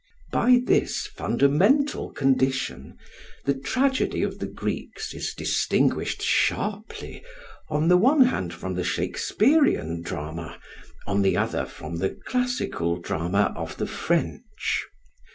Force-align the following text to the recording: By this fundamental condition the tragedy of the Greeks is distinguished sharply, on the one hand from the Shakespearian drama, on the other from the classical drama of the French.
By 0.31 0.59
this 0.65 1.05
fundamental 1.05 2.09
condition 2.09 2.97
the 3.45 3.53
tragedy 3.53 4.23
of 4.23 4.39
the 4.39 4.47
Greeks 4.47 5.13
is 5.13 5.35
distinguished 5.35 6.23
sharply, 6.23 7.23
on 7.69 7.87
the 7.87 7.97
one 7.97 8.21
hand 8.21 8.51
from 8.51 8.73
the 8.73 8.83
Shakespearian 8.83 10.01
drama, 10.01 10.59
on 11.05 11.21
the 11.21 11.37
other 11.37 11.67
from 11.67 11.97
the 11.97 12.09
classical 12.25 12.95
drama 12.97 13.53
of 13.55 13.77
the 13.77 13.85
French. 13.85 14.87